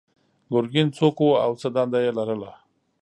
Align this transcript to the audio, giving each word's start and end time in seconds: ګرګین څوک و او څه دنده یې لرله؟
ګرګین 0.51 0.87
څوک 0.97 1.15
و 1.23 1.27
او 1.45 1.51
څه 1.61 1.67
دنده 1.75 1.99
یې 2.05 2.11
لرله؟ 2.17 2.51